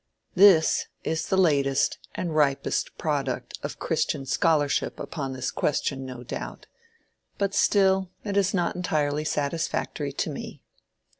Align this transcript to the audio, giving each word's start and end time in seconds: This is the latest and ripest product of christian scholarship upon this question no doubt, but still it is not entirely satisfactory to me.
This 0.33 0.87
is 1.03 1.27
the 1.27 1.37
latest 1.37 1.99
and 2.15 2.35
ripest 2.35 2.97
product 2.97 3.59
of 3.61 3.77
christian 3.77 4.25
scholarship 4.25 4.99
upon 4.99 5.33
this 5.33 5.51
question 5.51 6.07
no 6.07 6.23
doubt, 6.23 6.65
but 7.37 7.53
still 7.53 8.09
it 8.23 8.35
is 8.35 8.51
not 8.51 8.75
entirely 8.75 9.23
satisfactory 9.23 10.11
to 10.11 10.31
me. 10.31 10.63